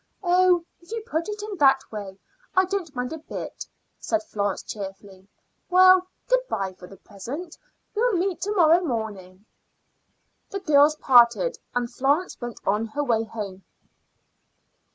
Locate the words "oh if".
0.23-0.89